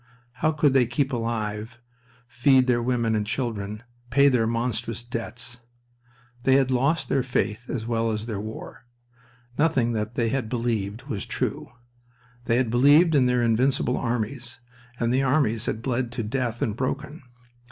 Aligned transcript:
How 0.41 0.51
could 0.51 0.73
they 0.73 0.87
keep 0.87 1.13
alive, 1.13 1.79
feed 2.25 2.65
their 2.65 2.81
women 2.81 3.13
and 3.13 3.23
children, 3.23 3.83
pay 4.09 4.29
their 4.29 4.47
monstrous 4.47 5.03
debts? 5.03 5.59
They 6.41 6.55
had 6.55 6.71
lost 6.71 7.07
their 7.07 7.21
faith 7.21 7.69
as 7.69 7.85
well 7.85 8.09
as 8.09 8.25
their 8.25 8.41
war. 8.41 8.87
Nothing 9.59 9.91
that 9.93 10.15
they 10.15 10.29
had 10.29 10.49
believed 10.49 11.03
was 11.03 11.23
true. 11.27 11.73
They 12.45 12.55
had 12.55 12.71
believed 12.71 13.13
in 13.13 13.27
their 13.27 13.43
invincible 13.43 13.95
armies 13.95 14.57
and 14.99 15.13
the 15.13 15.21
armies 15.21 15.67
had 15.67 15.83
bled 15.83 16.11
to 16.13 16.23
death 16.23 16.63
and 16.63 16.75
broken. 16.75 17.21